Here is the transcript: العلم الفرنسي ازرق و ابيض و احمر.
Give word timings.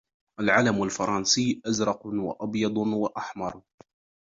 العلم 0.39 0.83
الفرنسي 0.83 1.61
ازرق 1.65 2.05
و 2.05 2.31
ابيض 2.43 2.77
و 2.77 3.07
احمر. 3.17 3.61